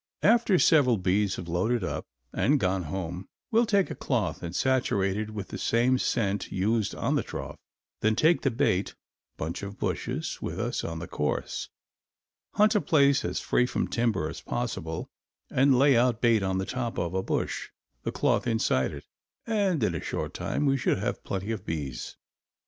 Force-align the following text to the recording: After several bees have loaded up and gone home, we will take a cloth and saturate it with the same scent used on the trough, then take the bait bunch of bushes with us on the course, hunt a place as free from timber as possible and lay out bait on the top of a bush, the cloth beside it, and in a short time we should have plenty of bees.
After 0.23 0.57
several 0.57 0.97
bees 0.97 1.35
have 1.35 1.47
loaded 1.47 1.83
up 1.83 2.07
and 2.33 2.59
gone 2.59 2.85
home, 2.85 3.27
we 3.51 3.59
will 3.59 3.67
take 3.67 3.91
a 3.91 3.95
cloth 3.95 4.41
and 4.41 4.55
saturate 4.55 5.15
it 5.15 5.29
with 5.29 5.49
the 5.49 5.59
same 5.59 5.99
scent 5.99 6.51
used 6.51 6.95
on 6.95 7.13
the 7.13 7.21
trough, 7.21 7.59
then 7.99 8.15
take 8.15 8.41
the 8.41 8.49
bait 8.49 8.95
bunch 9.37 9.61
of 9.61 9.77
bushes 9.77 10.41
with 10.41 10.59
us 10.59 10.83
on 10.83 10.97
the 10.97 11.07
course, 11.07 11.69
hunt 12.55 12.73
a 12.73 12.81
place 12.81 13.23
as 13.23 13.39
free 13.39 13.67
from 13.67 13.87
timber 13.87 14.27
as 14.27 14.41
possible 14.41 15.07
and 15.51 15.77
lay 15.77 15.95
out 15.95 16.19
bait 16.19 16.41
on 16.41 16.57
the 16.57 16.65
top 16.65 16.97
of 16.97 17.13
a 17.13 17.21
bush, 17.21 17.69
the 18.01 18.11
cloth 18.11 18.45
beside 18.45 18.91
it, 18.91 19.05
and 19.45 19.83
in 19.83 19.93
a 19.93 20.01
short 20.01 20.33
time 20.33 20.65
we 20.65 20.77
should 20.77 20.97
have 20.97 21.23
plenty 21.23 21.51
of 21.51 21.63
bees. 21.63 22.17